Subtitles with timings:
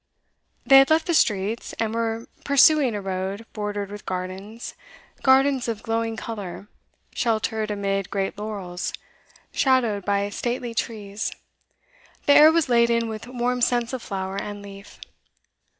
[0.65, 4.73] They had left the streets, and were pursuing a road bordered with gardens,
[5.21, 6.67] gardens of glowing colour,
[7.13, 8.93] sheltered amid great laurels,
[9.51, 11.31] shadowed by stately trees;
[12.25, 14.97] the air was laden with warm scents of flower and leaf.